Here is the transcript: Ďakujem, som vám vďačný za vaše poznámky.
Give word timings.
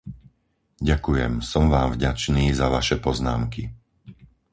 Ďakujem, 0.91 1.33
som 1.51 1.63
vám 1.75 1.87
vďačný 1.95 2.45
za 2.59 2.67
vaše 2.75 2.95
poznámky. 3.05 3.61